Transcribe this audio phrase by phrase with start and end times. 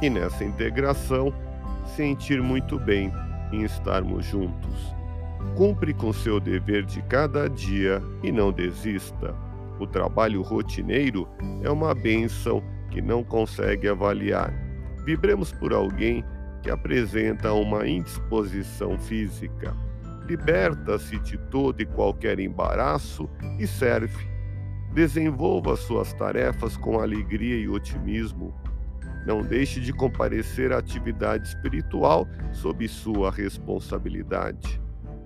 [0.00, 1.32] e nessa integração
[1.96, 3.12] sentir muito bem
[3.52, 4.94] em estarmos juntos.
[5.56, 9.34] Cumpre com seu dever de cada dia e não desista.
[9.78, 11.28] O trabalho rotineiro
[11.62, 14.52] é uma bênção que não consegue avaliar.
[15.04, 16.24] Vibremos por alguém
[16.62, 19.74] que apresenta uma indisposição física.
[20.26, 24.28] Liberta-se de todo e qualquer embaraço e serve.
[24.92, 28.54] Desenvolva suas tarefas com alegria e otimismo.
[29.26, 34.80] Não deixe de comparecer à atividade espiritual sob sua responsabilidade.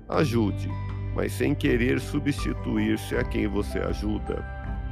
[0.08, 0.68] Ajude,
[1.14, 4.44] mas sem querer substituir-se a quem você ajuda.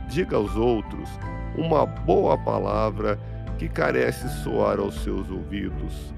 [0.09, 1.09] Diga aos outros
[1.57, 3.19] uma boa palavra
[3.59, 6.15] que carece soar aos seus ouvidos.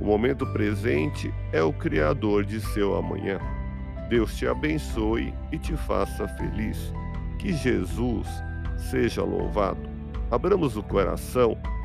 [0.00, 3.38] O momento presente é o Criador de seu amanhã.
[4.08, 6.92] Deus te abençoe e te faça feliz.
[7.38, 8.26] Que Jesus
[8.76, 9.88] seja louvado.
[10.30, 11.56] Abramos o coração